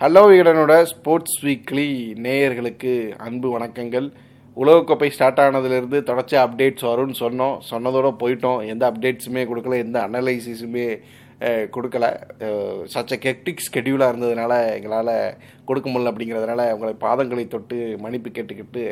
[0.00, 1.86] Hello விகடனோட sports weekly
[2.24, 2.92] நேயர்களுக்கு
[3.26, 4.06] அன்பு வணக்கங்கள்.
[4.56, 7.56] உலகக்கோப்பை ஸ்டார்ட் ஆனதுலேருந்து தொடர்ச்சி அப்டேட்ஸ் வரும்னு சொன்னோம்.
[7.70, 8.60] சொன்னதோட போயிட்டோம்.
[8.72, 9.78] எந்த அப்டேட்ஸுமே கொடுக்கல.
[9.84, 10.86] எந்த அனலைசிஸுமே
[11.74, 12.06] கொடுக்கல.
[12.92, 15.12] சச்ச கெக்டிக் ஸ்கெடியூலாக இருந்ததுனால எங்களால்
[15.70, 18.84] கொடுக்க முடியல அப்படிங்கிறதுனால உங்களை பாதங்களை தொட்டு மன்னிப்பு கேட்டுக்கிட்டு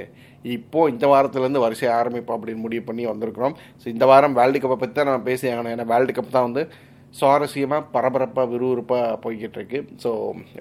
[0.57, 3.57] இப்போது இந்த வாரத்துலேருந்து வரிசை ஆரம்பிப்போம் அப்படின்னு முடிவு பண்ணி வந்திருக்கிறோம்.
[3.83, 6.65] ஸோ இந்த வாரம் வேர்ல்டு கப்பை பற்றி தான் நான் பேசி ஆகணும் ஏன்னா வேர்ல்டு கப் தான் வந்து
[7.19, 10.11] சுவாரஸ்யமாக பரபரப்பாக விறுவிறுப்பாக போய்கிட்டு இருக்கு ஸோ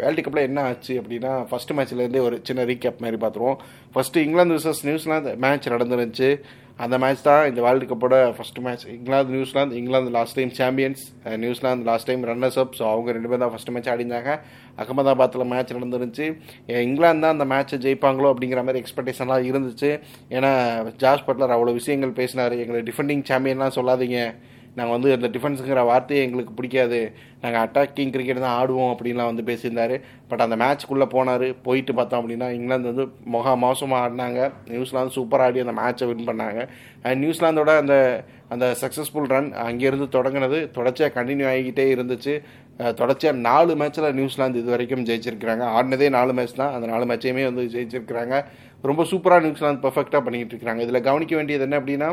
[0.02, 3.58] வேர்ல்டு கப்பில் என்ன ஆச்சு அப்படின்னா ஃபஸ்ட்டு மேட்ச்லேருந்தே ஒரு சின்ன ரீகேப் மாதிரி பார்த்துருவோம்
[3.96, 6.30] first England versus New Zealand match நடந்துருந்துச்சு.
[6.84, 11.04] அந்த மேட்ச் தான் இந்த world கப்போட first match England New Zealand England last time champions
[11.44, 14.32] New Zealand last time runners up so அவங்க ரெண்டு பேர் தான் ஃபஸ்ட் மேட்ச் ஆடிந்தாங்க
[14.84, 16.28] அகமதாபாத்தில் மேட்ச் நடந்துருந்துச்சு.
[16.88, 19.92] இங்கிலாந்து தான் அந்த மேட்ச்சை ஜெயிப்பாங்களோ அப்படிங்கிற மாதிரி எக்ஸ்பெக்டேஷன்லாம் இருந்துச்சு.
[20.38, 20.52] ஏன்னா
[21.04, 22.56] ஜாஸ் பட்லர் அவ்வளோ விஷயங்கள் பேசினார்.
[22.64, 24.20] எங்களை டிஃபெண்டிங் சாம்பியன்லாம் சொல்லாதீங்க.
[24.76, 27.00] நாங்கள் வந்து அந்த டிஃபென்ஸுங்கிற வார்த்தையே எங்களுக்கு பிடிக்காது.
[27.42, 29.96] நாங்கள் அட்டாக்கிங் கிரிக்கெட் தான் ஆடுவோம் அப்படின்லாம் வந்து பேசியிருந்தார்.
[30.28, 33.06] பட் அந்த மேட்ச்க்குள்ளே போனார் போயிட்டு பார்த்தோம் அப்படின்னா இங்கிலாந்து வந்து
[33.36, 34.52] மொகா மோசமாக ஆடினாங்க.
[34.68, 36.68] நியூசிலாந்து சூப்பராக ஆடி அந்த மேட்ச்சை வின் பண்ணாங்க.
[37.04, 37.96] அண்ட் நியூசிலாந்தோட அந்த
[38.54, 40.60] அந்த சக்ஸஸ்ஃபுல் ரன் அங்கேருந்து தொடங்கினது.
[40.78, 42.34] தொடர்ச்சியாக கண்டினியூ ஆகிக்கிட்டே இருந்துச்சு.
[43.00, 45.64] தொடர்ச்சியாக நாலு மேட்ச்சில் நியூசிலாந்து இது வரைக்கும் ஜெயிச்சிருக்கிறாங்க.
[45.78, 46.74] ஆடினதே நாலு மேட்ச் தான்.
[46.74, 48.38] அந்த நாலு மேட்சையுமே வந்து ஜெயிச்சிருக்கிறாங்க.
[48.90, 50.82] ரொம்ப சூப்பராக நியூசிலாந்து பர்ஃபெக்டாக பண்ணிக்கிட்டு இருக்காங்க.
[50.86, 52.10] இதில் கவனிக்க வேண்டியது என்ன அப்படின்னா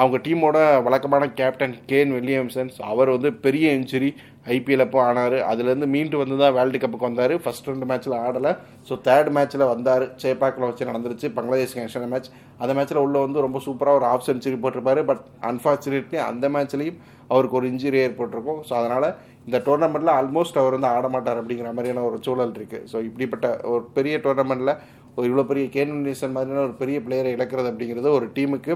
[0.00, 4.10] அவங்க டீமோட வழக்கமான கேப்டன் கேன் வில்லியம்சன்ஸ் அவர் வந்து பெரிய இன்ச்சுரி
[4.54, 7.34] ஐபிஎல் அப்போ ஆனார் அதுலேருந்து மீண்டு வந்து தான் வேர்ல்டு கப்புக்கு வந்தார்.
[7.42, 8.52] ஃபஸ்ட் ரெண்டு மேட்ச்சில் ஆடலை.
[8.88, 10.04] ஸோ தேர்ட் மேட்ச்சில் வந்தார்.
[10.22, 11.28] சேப்பாக்கில் வச்சு நடந்துருச்சு.
[11.36, 12.30] பங்களாதேஷ் நேஷனல் மேட்ச்
[12.62, 15.02] அந்த மேட்ச்சில் உள்ளே வந்து ரொம்ப சூப்பராக ஒரு ஆஃப் செஞ்சுரி போட்டிருப்பாரு.
[15.10, 16.98] பட் அன்ஃபார்ச்சுனேட்லி அந்த மேட்ச்லேயும்
[17.32, 18.60] அவருக்கு ஒரு இன்ஜுரி ஏற்பட்டிருக்கும்.
[18.68, 19.08] ஸோ அதனால்
[19.46, 23.82] இந்த டோர்னமெண்ட்டில் ஆல்மோஸ்ட் அவர் வந்து ஆட மாட்டார் அப்படிங்கிற மாதிரியான ஒரு சூழல் இருக்குது ஸோ இப்படிப்பட்ட ஒரு
[23.96, 24.74] பெரிய டோர்னமெண்ட்டில்
[25.16, 28.74] ஒரு இவ்வளோ பெரிய கேன்வினிசன் மாதிரியான ஒரு பெரிய பிளேயரை இழக்கிறது அப்படிங்கிறது ஒரு டீமுக்கு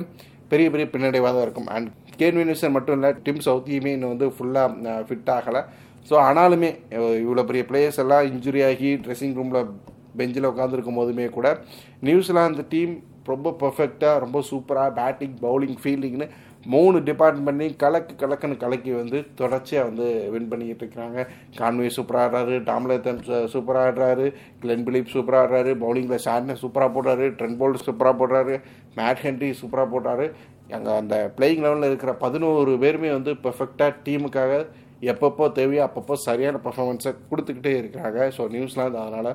[0.53, 1.71] பெரிய பெரிய பின்னடைவாக தான் இருக்கும்.
[1.77, 1.89] அண்ட்
[2.21, 5.63] கேன் வினிசன் மட்டும் இல்லை டிம் சவுத்தியுமே இன்னும் வந்து ஃபுல்லாக ஃபிட் ஆகலை.
[6.09, 6.71] ஸோ ஆனாலுமே
[7.25, 9.71] இவ்வளோ பெரிய பிளேயர்ஸ் எல்லாம் இன்ஜுரி ஆகி ட்ரெஸ்ஸிங் ரூமில்
[10.19, 11.49] பெஞ்சில் உட்காந்துருக்கும் போதுமே கூட
[12.09, 12.93] நியூசிலாந்து டீம்
[13.31, 16.29] ரொம்ப பர்ஃபெக்டாக ரொம்ப சூப்பராக பேட்டிங் பவுலிங் ஃபீல்டிங்னு
[16.75, 21.21] மூணு டிபார்ட்மெண்ட்லையும் கலக்கு கலக்குன்னு கலக்கி வந்து தொடர்ச்சியாக வந்து வின் பண்ணிக்கிட்டு இருக்கிறாங்க.
[21.59, 23.21] கான்வே சூப்பராக ஆடுறாரு டாம்லேத்தன்
[23.55, 24.27] சூப்பராக ஆடுறாரு
[24.63, 28.57] கிளென் பிலிப் சூப்பராக ஆடுறாரு பவுலிங்கில் ஷார்ட்னஸ் சூப்பராக போடுறாரு ட்ரென் போல்ட் சூப்பராக போடுறாரு
[28.99, 30.27] மேட் ஹென்ரி சூப்பராக போடுறாரு.
[30.75, 34.53] அங்கே அந்த பிளேயிங் லெவலில் இருக்கிற பதினோரு பேருமே வந்து பெர்ஃபெக்டாக டீமுக்காக
[35.13, 38.19] எப்பப்போ தேவையோ அப்பப்போ சரியான பர்ஃபார்மன்ஸை கொடுத்துக்கிட்டே இருக்கிறாங்க.
[38.37, 39.31] ஸோ நியூசிலாந்து அதனால்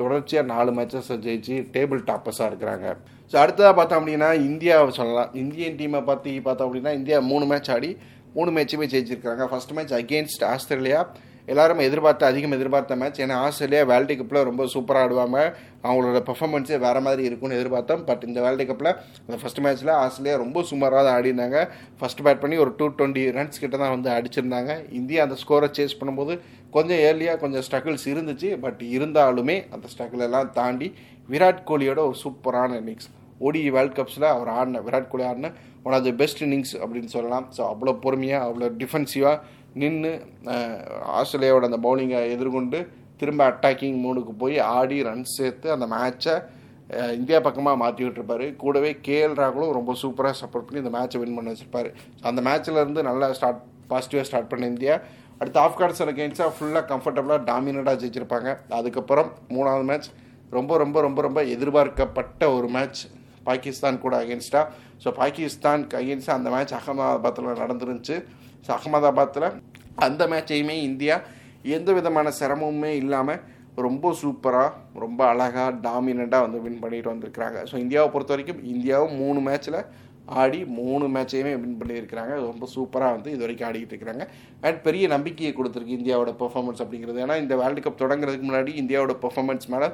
[0.00, 2.86] தொடர்ச்சியாக நாலு மேட்சஸ் ஜெயிச்சு டேபிள் டாப்பர்ஸாக இருக்கிறாங்க.
[3.30, 5.30] ஸோ அடுத்ததாக பார்த்தோம் அப்படின்னா இந்தியாவை சொல்லலாம்.
[5.42, 7.90] இந்தியன் டீமை பற்றி பார்த்தோம் அப்படின்னா இந்தியா மூணு மேட்ச் ஆடி
[8.36, 11.00] மூணு மேட்சுமே ஜெயிச்சிருக்காங்க ஃபஸ்ட் மேட்ச் அகேன்ஸ்ட் ஆஸ்திரேலியா.
[11.52, 15.38] எல்லாரும் எதிர்பார்த்த அதிகம் எதிர்பார்த்த மேட்ச் ஏன்னா ஆஸ்திரேலியா வேர்ல்டு கப்பில் ரொம்ப சூப்பராக ஆடுவாங்க.
[15.86, 18.02] அவங்களோட பெர்ஃபார்மன்ஸே வேறு மாதிரி இருக்கும்னு எதிர்பார்த்தோம்.
[18.08, 18.90] பட் இந்த வேர்ல்டு கப்பில்
[19.26, 21.60] அந்த ஃபஸ்ட் மேட்ச்சில் ஆஸ்திரேலியா ரொம்ப சுமாராக தான் ஆடினாங்க
[22.00, 24.72] ஃபஸ்ட் பேட் பண்ணி ஒரு டூ டுவெண்ட்டி ரன்ஸ் கிட்ட தான் வந்து அடிச்சிருந்தாங்க.
[25.00, 26.34] இந்தியா அந்த ஸ்கோரை சேஸ் பண்ணும்போது
[26.76, 28.50] கொஞ்சம் ஏர்லியாக கொஞ்சம் ஸ்ட்ரகிள்ஸ் இருந்துச்சு.
[28.64, 30.90] பட் இருந்தாலுமே அந்த ஸ்ட்ரகிள் எல்லாம் தாண்டி
[31.34, 33.08] விராட் கோலியோட ஒரு சூப்பரான இன்னிங்ஸ்
[33.46, 35.48] ஓடி வேர்ல்ட் கப்ஸில் அவர் ஆடின விராட் கோலி ஆடின
[35.86, 37.46] one of the best innings அப்படின்னு சொல்லலாம்.
[37.56, 39.36] ஸோ அவ்வளோ பொறுமையாக அவ்வளோ டிஃபென்சிவாக
[39.80, 40.12] நின்று
[41.18, 42.78] ஆஸ்திரேலியாவோட அந்த பவுலிங்கை எதிர்கொண்டு
[43.20, 46.34] திரும்ப அட்டாக்கிங் மூணுக்கு போய் ஆடி ரன் சேர்த்து அந்த மேட்சை
[47.18, 51.52] இந்தியா பக்கமாக மாற்றிக்கிட்டு இருப்பார் கூடவே கேஎல் ராகுலும் ரொம்ப சூப்பராக சப்போர்ட் பண்ணி இந்த மேட்சை வின் பண்ண
[51.52, 51.90] வச்சிருப்பாரு.
[52.28, 54.94] அந்த மேட்ச்லேருந்து நல்லா ஸ்டார்ட் பாசிட்டிவாக ஸ்டார்ட் பண்ண இந்தியா.
[55.40, 58.50] அடுத்து ஆப்கானிஸ்தான் அகேன்ஸ்டாக ஃபுல்லாக கம்ஃபர்டபுளாக டாமினட்டாக ஜெயிச்சிருப்பாங்க.
[58.78, 60.08] அதுக்கப்புறம் மூணாவது மேட்ச்
[60.56, 63.02] ரொம்ப ரொம்ப ரொம்ப ரொம்ப எதிர்பார்க்கப்பட்ட ஒரு மேட்ச்
[63.48, 64.64] பாகிஸ்தான் கூட அகேன்ஸ்டாக
[65.02, 68.16] ஸோ பாகிஸ்தானுக்கு அகேன்ஸ்டாக அந்த மேட்ச் அகமதாபாத்தில் நடந்துருந்துச்சு.
[68.64, 69.48] ஸோ அகமதாபாத்தில்
[70.06, 71.18] அந்த மேட்சையுமே இந்தியா
[71.76, 73.42] எந்த விதமான சிரமமுமே இல்லாமல்
[73.84, 74.68] ரொம்ப சூப்பராக
[75.04, 77.58] ரொம்ப அழகாக டாமினண்ட்டாக வந்து வின் பண்ணிட்டு வந்திருக்கிறாங்க.
[77.70, 79.80] ஸோ இந்தியாவை பொறுத்த வரைக்கும் இந்தியாவும் மூணு மேட்ச்சில்
[80.42, 82.34] ஆடி மூணு மேட்சையுமே வின் பண்ணியிருக்கிறாங்க.
[82.46, 84.24] ரொம்ப சூப்பராக வந்து இது வரைக்கும் ஆடிக்கிட்டு இருக்கிறாங்க.
[84.66, 87.20] அண்ட் பெரிய நம்பிக்கையை கொடுத்துருக்கு இந்தியாவோட பெர்ஃபார்மன்ஸ் அப்படிங்கிறது.
[87.24, 89.88] ஏன்னா இந்த வேர்ல்டு கப் தொடங்குறதுக்கு முன்னாடி இந்தியாவோட பெர்ஃபார்மன்ஸ் மேலே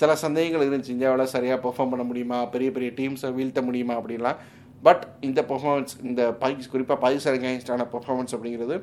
[0.00, 0.94] சில சந்தேகங்கள் இருந்துச்சு.
[0.96, 2.40] இந்தியாவில் சரியாக பெர்ஃபார்ம் பண்ண முடியுமா?
[2.54, 3.96] பெரிய பெரிய டீம்ஸை வீழ்த்த முடியுமா?
[4.00, 4.40] அப்படின்லாம்.
[4.82, 8.76] பட் இந்த பர்ஃபார்மன்ஸ் இந்த பாகிஸ் குறிப்பாக பாகிஸ்தான் அகேன்ஸ்டான பெர்ஃபார்மன்ஸ் அப்படிங்கிறது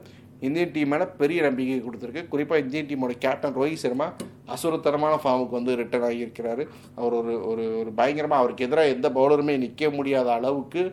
[0.46, 2.24] இந்தியன் டீம் மேலே பெரிய நம்பிக்கை கொடுத்துருக்கு.
[2.28, 4.08] குறிப்பாக இந்தியன் டீமோட கேப்டன் ரோஹித் சர்மா
[4.56, 6.64] அசுரத்தனமான ஃபார்முக்கு வந்து ரிட்டர்ன் ஆகியிருக்கிறாரு.
[6.96, 10.84] அவர் ஒரு ஒரு ஒரு பயங்கரமாக அவருக்கு எதிராக எந்த பவுலருமே நிற்க முடியாத அளவுக்கு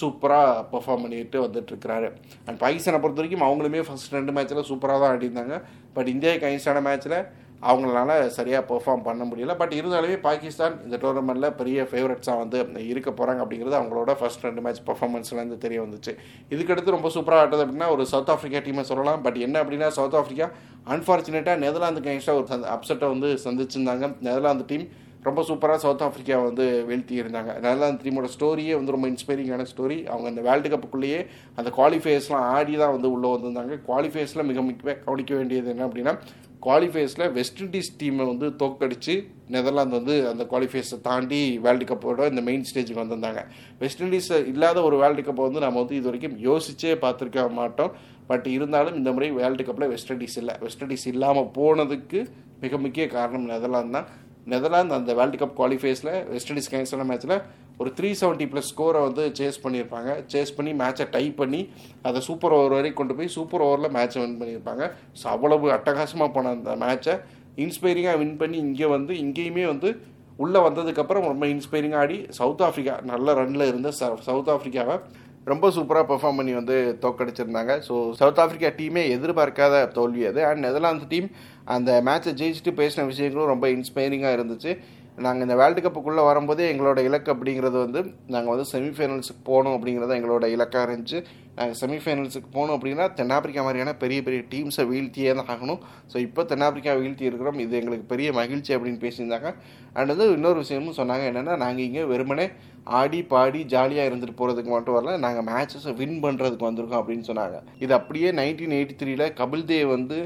[0.00, 2.08] சூப்பராக பெர்ஃபார்ம் பண்ணிட்டு வந்துட்டுருக்கிறாரு.
[2.46, 5.56] அண்ட் பாகிஸ்தானை பொறுத்த வரைக்கும் அவங்களுமே ஃபர்ஸ்ட் ரெண்டு மேட்ச்சில் சூப்பராக தான் ஆடிருந்தாங்க
[5.94, 7.18] பட் இந்தியாவுக்கு கைன்ஸ்டான மேட்ச்சில்
[7.62, 9.54] அவங்களால சரியாக பெர்ஃபார்ம் பண்ண முடியல.
[9.60, 12.58] பட் இருந்தாலுமே பாகிஸ்தான் இந்த டோர்னமெண்ட்டில் பெரிய ஃபேவரட்ஸாக வந்து
[12.90, 16.14] இருக்க போகிறாங்க அப்படிங்கிறது அவங்களோட ஃபர்ஸ்ட் ரெண்டு மேட்ச் பர்ஃபார்மன்ஸ்லேருந்து தெரிய வந்துச்சு.
[16.54, 19.20] இதுக்கடுத்து ரொம்ப சூப்பராக ஆட்டது அப்படின்னா ஒரு சவுத் ஆஃப்ரிக்கா டீமை சொல்லலாம்.
[19.26, 20.48] பட் என்ன அப்படின்னா சவுத் ஆஃப்ரிக்கா
[20.94, 24.06] அன்ஃபார்ச்சுனேட்டாக நெதர்லாந்துக்கு அகேன்ஸ்டாக ஒரு அப்செட்டை வந்து சந்திச்சிருந்தாங்க.
[24.28, 24.88] நெதர்லாந்து டீம்
[25.26, 30.26] ரொம்ப சூப்பராக சவுத் ஆஃப்ரிக்கா வந்து வீழ்த்தி இருந்தாங்க நெதர்லாந்து டீமோட ஸ்டோரியே வந்து ரொம்ப இன்ஸ்பைரிங்கான ஸ்டோரி அவங்க
[30.32, 31.20] அந்த வேர்ல்டு கப்புக்குள்ளேயே
[31.56, 33.76] அந்த குவாலிஃபயர்ஸ்லாம் ஆடி தான் வந்து உள்ளே வந்திருந்தாங்க.
[33.88, 36.14] குவாலிஃபயர்ஸில் மிக முக்கிய கவனிக்க வேண்டியது என்ன அப்படின்னா
[36.66, 39.14] குவாலிஃபைஸில் வெஸ்ட் இண்டீஸ் டீமை வந்து தோக்கடிச்சு
[39.54, 43.42] நெதர்லாந்து வந்து அந்த குவாலிஃபைஸை தாண்டி வேர்ல்டு கப்போட இந்த மெயின் ஸ்டேஜுக்கு வந்திருந்தாங்க.
[43.82, 47.92] வெஸ்ட் இண்டீஸ் இல்லாத ஒரு வேர்ல்டு கப்பை வந்து நம்ம வந்து இது வரைக்கும் யோசிச்சே பார்த்துருக்க மாட்டோம்.
[48.30, 50.56] பட் இருந்தாலும் இந்த முறை வேர்ல்டு கப்பில் வெஸ்ட் இண்டீஸ் இல்லை.
[50.64, 52.20] வெஸ்ட் இண்டீஸ் இல்லாமல் போனதுக்கு
[52.64, 54.08] மிக முக்கிய காரணம் நெதர்லாந்து தான்.
[54.52, 57.34] நெதர்லாந்து அந்த வேர்ல்டு கப் குவாலிஃபைஸில் வெஸ்ட் இண்டீஸ் கேன்சலான மேட்ச்சில்
[57.82, 60.10] ஒரு த்ரீ செவன்ட்டி ப்ளஸ் ஸ்கோரை வந்து சேஸ் பண்ணியிருப்பாங்க.
[60.32, 61.60] சேஸ் பண்ணி மேட்சை டை பண்ணி
[62.08, 64.84] அதை சூப்பர் ஓவர் வரைக்கும் கொண்டு போய் சூப்பர் ஓவரில் மேட்சை வின் பண்ணியிருப்பாங்க.
[65.20, 67.14] ஸோ அவ்வளவு அட்டகாசமாக போன அந்த மேட்சை
[67.64, 69.90] இன்ஸ்பைரிங்காக வின் பண்ணி இங்கே வந்து இங்கேயுமே வந்து
[70.44, 73.90] உள்ளே வந்ததுக்கப்புறம் ரொம்ப இன்ஸ்பைரிங்காக ஆடி சவுத் ஆஃப்ரிக்கா நல்ல ரனில் இருந்த
[74.28, 74.96] சவுத் ஆஃப்ரிக்காவை
[75.52, 80.40] ரொம்ப சூப்பராக பெர்ஃபார்ம் பண்ணி வந்து தோக்கடிச்சிருந்தாங்க ஸோ சவுத் ஆஃப்ரிக்கா டீமே எதிர்பார்க்காத தோல்வி அது.
[80.48, 81.28] அண்ட் நெதர்லாந்து டீம்
[81.76, 84.72] அந்த மேட்சை ஜெயிச்சுட்டு பேசின விஷயங்களும் ரொம்ப இன்ஸ்பைரிங்காக இருந்துச்சு.
[85.24, 88.00] நாங்கள் இந்த வேர்ல்டு கப்புக்குள்ளே வரும்போதே எங்களோட இலக்கு அப்படிங்கிறது வந்து
[88.34, 91.18] நாங்கள் வந்து செமிஃபைனல்ஸுக்கு போகணும் அப்படிங்கிறது எங்களோட இலக்காக இருந்துச்சு.
[91.58, 95.80] நாங்கள் செமிஃபைனல்ஸுக்கு போகணும் அப்படின்னா தென்னாப்பிரிக்கா மாதிரியான பெரிய பெரிய டீம்ஸை வீழ்த்தியே தான் ஆகணும்.
[96.12, 97.60] ஸோ இப்போ தென்னாப்பிரிக்கா வீழ்த்தி இருக்கிறோம்.
[97.64, 99.50] இது எங்களுக்கு பெரிய மகிழ்ச்சி அப்படின்னு பேசியிருந்தாங்க.
[99.96, 102.46] அண்ட் வந்து இன்னொரு விஷயமும் சொன்னாங்க என்னென்னா நாங்கள் இங்கே வெறுமனே
[102.98, 107.56] ஆடி பாடி ஜாலியாக இருந்துட்டு போகிறதுக்கு மட்டும் வரல நாங்கள் மேட்சஸை வின் பண்ணுறதுக்கு வந்திருக்கோம் அப்படின்னு சொன்னாங்க.
[107.84, 110.18] இது அப்படியே நைன்டீன் எயிட்டி த்ரீல கபில் தேவ் வந்து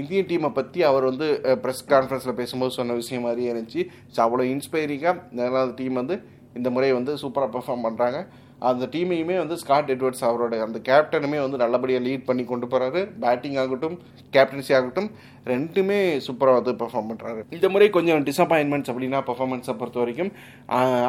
[0.00, 1.26] இந்தியன் டீமை பற்றி அவர் வந்து
[1.62, 3.82] ப்ரெஸ் கான்ஃபரன்ஸில் பேசும்போது சொன்ன விஷயம் மாதிரியே இருந்துச்சு.
[4.14, 6.16] ஸோ அவ்வளோ இன்ஸ்பைரிங்காக நேரம் டீம் வந்து
[6.58, 8.20] இந்த முறை வந்து சூப்பராக பெர்ஃபார்ம் பண்ணுறாங்க
[8.58, 13.56] அந்த டீமையுமே வந்து ஸ்காட் எட்வர்ட்ஸ் அவரோட அந்த கேப்டனுமே வந்து நல்லபடியாக லீட் பண்ணி கொண்டு போகிறாரு பேட்டிங்
[13.56, 13.98] ஆகட்டும்
[14.32, 15.10] கேப்டன்சி ஆகட்டும்
[15.46, 20.32] ரெண்டுமே சூப்பராக வந்து பெர்ஃபார்ம் பண்ணுறாரு இந்த முறை கொஞ்சம் டிசப்பாயின்மெண்ட்ஸ் அப்படின்னா பர்ஃபார்மன்ஸை பொறுத்த வரைக்கும்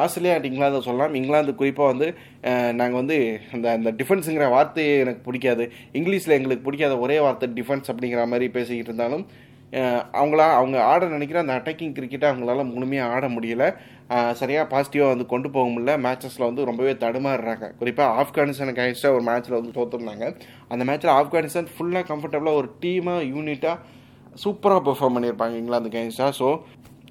[0.04, 1.14] ஆஸ்திரேலியா அண்ட் இங்கிலாந்து சொல்லலாம்.
[1.14, 2.08] இங்கிலாந்து குறிப்பாக வந்து
[2.80, 3.18] நாங்கள் வந்து
[3.52, 5.66] அந்த அந்த டிஃபென்ஸுங்கிற வார்த்தையே எனக்கு பிடிக்காது.
[5.92, 9.26] இங்கிலீஷில் எங்களுக்கு பிடிக்காத ஒரே வார்த்தை டிஃபென்ஸ் அப்படிங்கிற மாதிரி பேசிக்கிட்டு இருந்தாலும்
[10.18, 13.64] அவங்களா அவங்க ஆட நினைக்கிற அந்த அட்டாக்கிங் கிரிக்கெட்டை அவங்களால முழுமையாக ஆட முடியல.
[14.40, 17.66] சரியாக பாசிட்டிவாக வந்து கொண்டு போக முடியல மேட்சஸில் வந்து ரொம்பவே தடுமாறுறாங்க.
[17.80, 20.26] குறிப்பாக ஆப்கானிஸ்தானுக்கு அகைன்ஸ்டாக ஒரு மேட்ச்சில் வந்து தோற்றுருந்தாங்க
[20.72, 23.76] அந்த மேட்ச்சில் ஆப்கானிஸ்தான் ஃபுல்லாக கம்ஃபர்டபுளாக ஒரு டீமாக யூனிட்டாக
[24.44, 26.48] சூப்பராக பெர்ஃபார்ம் பண்ணியிருப்பாங்க இங்கிலாந்துக்கு அகைன்ஸ்டாக ஸோ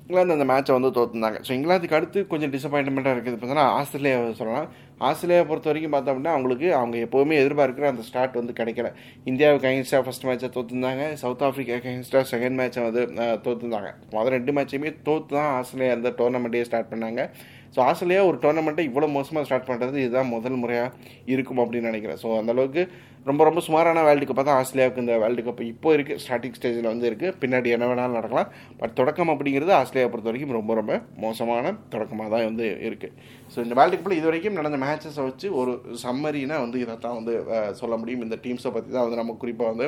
[0.04, 3.36] இங்கிலாந்து அந்த மேட்சை வந்து தோற்றுனாங்க ஸோ இங்கிலாந்துக்கு அடுத்து கொஞ்சம் டிசப்பாயின்மெண்ட்டாக இருக்குது.
[3.36, 4.70] பார்த்தீங்கன்னா ஆஸ்திரேலியாவை சொல்லலாம்.
[5.08, 8.90] ஆஸ்திரேலியா பொறுத்த வரைக்கும் பார்த்தோம் அப்படின்னா அவங்களுக்கு அவங்க எப்போவுமே எதிர்பார்க்குற அந்த ஸ்டார்ட் வந்து கிடைக்கல.
[9.32, 13.04] இந்தியாவுக்கு அகேன்ஸ்டாக ஃபஸ்ட் மேட்சை தோற்றுந்தாங்க சவுத் ஆஃப்ரிக்கா அகேன்ஸ்டாக செகண்ட் மேட்சை வந்து
[13.46, 17.24] தோற்றுந்தாங்க முதல் ரெண்டு மேட்சையுமே தோற்று தான் ஆஸ்திரேலியா அந்த டோர்னமெண்ட்டே ஸ்டார்ட் பண்ணாங்க.
[17.76, 20.94] ஸோ ஆஸ்திரேலியா ஒரு டோர்னமெண்ட்டை இவ்வளோ மோசமாக ஸ்டார்ட் பண்ணுறது இதுதான் முதல் முறையாக
[21.34, 22.20] இருக்கும் அப்படின்னு நினைக்கிறேன்.
[22.24, 22.84] ஸோ அந்தளவுக்கு
[23.28, 27.08] ரொம்ப ரொம்ப சுமாரான வேர்ல்டு கப்பாக தான் ஆஸ்திரேலியாவுக்கு இந்த வேர்ல்டு கப் இப்போ இருக்குது ஸ்டார்டிங் ஸ்டேஜில் வந்து
[27.10, 28.50] இருக்குது பின்னாடி என்ன வேணாலும் நடக்கலாம்.
[28.82, 30.94] பட் தொடக்கம் அப்படிங்கிறது ஆஸ்திரேலியா பொறுத்த வரைக்கும் ரொம்ப ரொம்ப
[31.26, 33.14] மோசமான தொடக்கமாக தான் வந்து இருக்குது
[33.54, 35.74] ஸோ இந்த வேர்ல்டு கப்பில் இது வரைக்கும் நடந்த மேட்சஸை வச்சு ஒரு
[36.06, 37.36] சம்மரினா வந்து இதை தான் வந்து
[37.82, 38.24] சொல்ல முடியும்.
[38.28, 39.88] இந்த டீம்ஸை பற்றி தான் வந்து நம்ம குறிப்பாக வந்து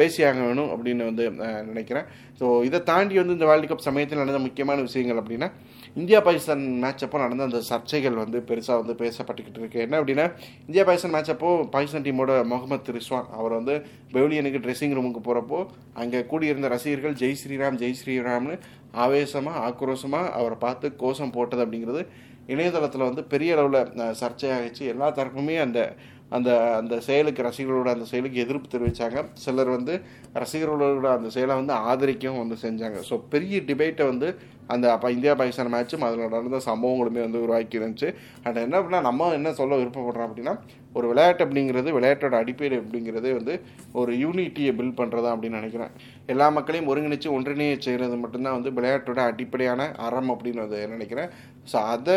[0.00, 1.24] பேசியாக வேணும் அப்படின்னு வந்து
[1.72, 2.06] நினைக்கிறேன்.
[2.40, 5.50] ஸோ இதை தாண்டி வந்து இந்த வேர்ல்டு கப் சமயத்தில் நடந்த முக்கியமான விஷயங்கள் அப்படின்னா
[5.94, 9.80] இந்தியா பாகிஸ்தான் மேட்ச் அப்போ நடந்த அந்த சர்ச்சைகள் வந்து பெருசாக வந்து பேசப்பட்டுக்கிட்டு இருக்கு.
[9.80, 10.26] என்ன அப்படின்னா
[10.66, 13.74] இந்தியா பாகிஸ்தான் மேட்ச் அப்போ பாகிஸ்தான் டீமோட முகமது ரிஸ்வான் அவர் வந்து
[14.12, 18.56] பெவிலியனுக்கு ட்ரெஸ்ஸிங் ரூமுக்கு போகிறப்போ அங்கே கூடியிருந்த ரசிகர்கள் ஜெய் ஸ்ரீராம் ஜெய் ஸ்ரீராம்னு
[18.92, 22.06] ஆவேசமாக ஆக்ரோஷமாக அவரை பார்த்து கோஷம் போட்டது அப்படிங்கிறது
[22.46, 23.80] இணையதளத்தில் வந்து பெரிய அளவில்
[24.20, 25.96] சர்ச்சையாகிச்சு எல்லா தரப்புமே அந்த
[26.36, 29.94] அந்த அந்த செயலுக்கு ரசிகர்களோட அந்த செயலுக்கு எதிர்ப்பு தெரிவித்தாங்க சிலர் வந்து
[30.34, 32.98] ரசிகர்களோட அந்த செயலை வந்து ஆதரிக்கவும் வந்து செஞ்சாங்க.
[33.10, 34.30] ஸோ பெரிய டிபேட்டை வந்து
[34.74, 38.08] அந்த அப்போ இந்தியா பாகிஸ்தான் மேட்சும் அதில் நடந்த சம்பவங்களுமே வந்து உருவாக்கி இருந்துச்சு.
[38.44, 40.54] அண்ட் என்ன அப்படின்னா நம்ம என்ன சொல்ல விருப்பப்படுறோம் அப்படின்னா
[40.98, 43.54] ஒரு விளையாட்டு அப்படிங்கிறது விளையாட்டோட அடிப்படை அப்படிங்கிறது வந்து
[44.00, 45.92] ஒரு யூனிட்டியை பில்ட் பண்ணுறதா அப்படின்னு நினைக்கிறேன்.
[46.32, 51.30] எல்லா மக்களையும் ஒருங்கிணைச்சு ஒன்றிணைய செய்கிறது மட்டும்தான் வந்து விளையாட்டோட அடிப்படையான அறம் அப்படின்னு வந்து நினைக்கிறேன்.
[51.70, 52.16] ஸோ அதை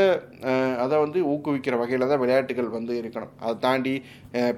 [0.84, 3.34] அதை வந்து ஊக்குவிக்கிற வகையில் தான் விளையாட்டுகள் வந்து இருக்கணும்.
[3.44, 3.94] அதை தாண்டி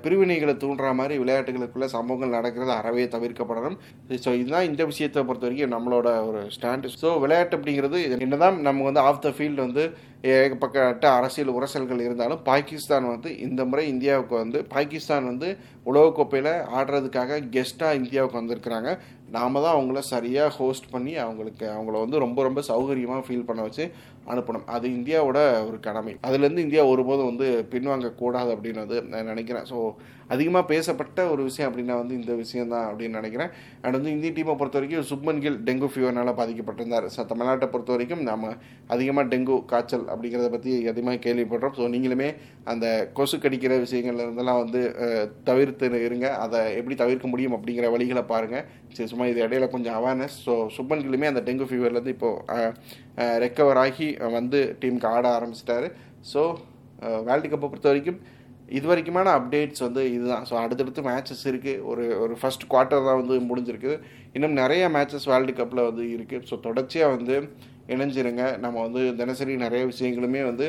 [0.04, 3.78] பிரிவினைகளை தூண்டுற மாதிரி விளையாட்டுகளுக்குள்ளே சம்பவங்கள் நடக்கிறது அறவே தவிர்க்கப்படணும்.
[4.26, 9.04] ஸோ இதுதான் இந்த விஷயத்தை பொறுத்த வரைக்கும் நம்மளோட ஒரு ஸ்டாண்டு ஸோ விளையாட்டு அப்படிங்கிறது என்னதான் நம்ம வந்து
[9.10, 9.86] ஆஃப் த ஃபீல்டு வந்து
[10.32, 15.48] ஏகப்பட்ட அரசியல் உரசல்கள் இருந்தாலும் பாகிஸ்தான் வந்து இந்த முறை இந்தியாவுக்கு வந்து பாகிஸ்தான் வந்து
[15.92, 18.92] உலகக்கோப்பையில் ஆடுறதுக்காக கெஸ்ட்டாக இந்தியாவுக்கு வந்திருக்கிறாங்க.
[19.36, 23.86] நாம தான் அவங்கள சரியாக ஹோஸ்ட் பண்ணி அவங்களுக்கு அவங்கள வந்து ரொம்ப ரொம்ப சௌகரியமாக ஃபீல் பண்ண வச்சு
[24.32, 24.66] அனுப்பணும்.
[24.76, 26.14] அது இந்தியாவோட ஒரு கடமை.
[26.28, 29.66] அதுலேருந்து இந்தியா ஒருபோதும் வந்து பின்வாங்க கூடாது அப்படின்னு வந்து நான் நினைக்கிறேன்.
[29.72, 29.80] ஸோ
[30.34, 33.52] அதிகமாக பேசப்பட்ட ஒரு விஷயம் அப்படின்னா வந்து இந்த விஷயம் தான் அப்படின்னு நினைக்கிறேன்.
[33.84, 37.08] அண்ட் வந்து இந்திய டீமை பொறுத்த வரைக்கும் சுப்மன் கில் டெங்கு ஃபீவர்னால் பாதிக்கப்பட்டிருந்தார்.
[37.16, 38.54] ஸோ தமிழ்நாட்டை பொறுத்த வரைக்கும் நம்ம
[38.96, 42.30] அதிகமாக டெங்கு காய்ச்சல் அப்படிங்கிறத பற்றி அதிகமாக கேள்விப்படுறோம் ஸோ நீங்களுமே
[42.74, 42.86] அந்த
[43.20, 44.82] கொசு கடிக்கிற விஷயங்கள்ல இருந்தெல்லாம் வந்து
[45.50, 46.28] தவிர்த்து இருங்க.
[46.46, 48.66] அதை எப்படி தவிர்க்க முடியும் அப்படிங்கிற வழிகளை பாருங்கள்
[48.96, 54.08] சரி சும்மா இது இடையில கொஞ்சம் அவேர்னஸ் ஸோ சுப்மன் கிலுமே அந்த டெங்கு ஃபீவர்லேருந்து இப்போது ரெக்கவர் ஆகி
[54.38, 55.88] வந்து டீமுக்கு ஆட ஆரம்பிச்சிட்டாரு.
[56.32, 56.42] ஸோ
[57.28, 58.20] வேர்ல்டு கப்பை பொறுத்த வரைக்கும்
[58.78, 60.46] இது வரைக்குமான அப்டேட்ஸ் வந்து இதுதான்.
[60.50, 63.94] ஸோ அடுத்தடுத்து மேட்சஸ் இருக்குது ஒரு ஒரு ஃபஸ்ட் குவார்ட்டர் தான் வந்து முடிஞ்சிருக்கு
[64.38, 67.36] இன்னும் நிறைய மேட்சஸ் வேர்ல்டு கப்பில் வந்து இருக்குது ஸோ தொடர்ச்சியாக வந்து
[67.94, 68.44] இணைஞ்சிருங்க.
[68.64, 70.68] நம்ம வந்து தினசரி நிறைய விஷயங்களுமே வந்து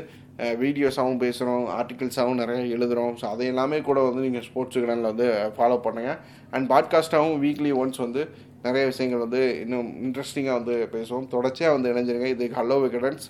[0.62, 5.76] வீடியோஸாகவும் பேசுகிறோம் ஆர்டிகல்ஸாகவும் நிறைய எழுதுகிறோம் ஸோ அதை எல்லாமே கூட வந்து நீங்கள் ஸ்போர்ட்ஸ் சேனலில் வந்து ஃபாலோ
[5.86, 6.18] பண்ணுங்கள்
[6.54, 8.24] அண்ட் பாட்காஸ்ட்டாகவும் வீக்லி ஒன்ஸ் வந்து
[8.66, 11.28] நிறைய விஷயங்கள் வந்து இன்னும் இன்ட்ரெஸ்டிங்காக வந்து பேசுவோம்.
[11.36, 12.30] தொடர்ச்சியாக வந்து இணைஞ்சிருங்க.
[12.34, 13.26] இது hello Vikatan's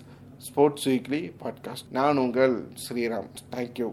[0.49, 3.31] sports weekly podcast நான் உங்கள் ஸ்ரீராம்.
[3.57, 3.90] தேங்க்யூ